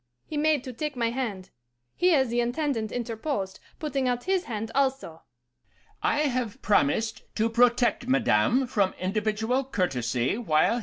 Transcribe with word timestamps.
He 0.25 0.35
made 0.35 0.63
to 0.63 0.73
take 0.73 0.95
my 0.95 1.11
hand. 1.11 1.51
Here 1.95 2.25
the 2.25 2.39
Intendant 2.41 2.91
interposed, 2.91 3.59
putting 3.77 4.07
out 4.07 4.23
his 4.23 4.45
hand 4.45 4.71
also. 4.73 5.21
'I 6.01 6.17
have 6.21 6.61
promised 6.63 7.21
to 7.35 7.47
protect 7.51 8.07
Madame 8.07 8.65
from 8.65 8.93
individual 8.97 9.63
courtesy 9.63 10.39
while 10.39 10.57
here,' 10.57 10.73
he 10.73 10.79
said. 10.79 10.79